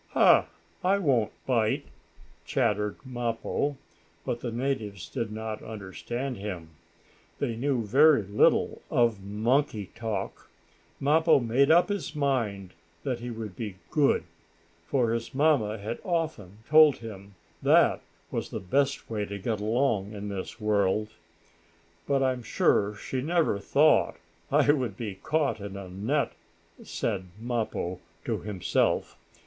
[0.13, 0.47] "Ha!
[0.83, 1.85] I won't bite!"
[2.43, 3.77] chattered Mappo,
[4.25, 6.69] but the natives did not understand him.
[7.37, 10.49] They knew very little of monkey talk.
[10.99, 14.23] Mappo made up his mind that he would be good,
[14.87, 20.13] for his mamma had often told him that was the best way to get along
[20.13, 21.09] in this world.
[22.07, 24.17] "But I'm sure she never thought
[24.51, 26.33] I would be caught in a net,"
[26.83, 29.15] said Mappo to himself.